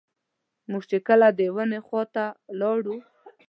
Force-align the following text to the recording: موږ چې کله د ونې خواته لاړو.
موږ 0.69 0.83
چې 0.89 0.97
کله 1.07 1.27
د 1.37 1.39
ونې 1.55 1.79
خواته 1.85 2.25
لاړو. 2.59 2.97